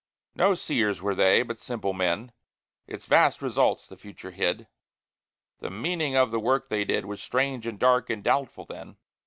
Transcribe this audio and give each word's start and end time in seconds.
No 0.33 0.55
seers 0.55 0.99
were 0.99 1.13
they, 1.13 1.43
but 1.43 1.59
simple 1.59 1.93
men; 1.93 2.31
Its 2.87 3.05
vast 3.05 3.39
results 3.43 3.85
the 3.85 3.95
future 3.95 4.31
hid: 4.31 4.65
The 5.59 5.69
meaning 5.69 6.15
of 6.15 6.31
the 6.31 6.39
work 6.39 6.69
they 6.69 6.83
did 6.85 7.05
Was 7.05 7.21
strange 7.21 7.67
and 7.67 7.77
dark 7.77 8.09
and 8.09 8.23
doubtful 8.23 8.65
then. 8.65 8.97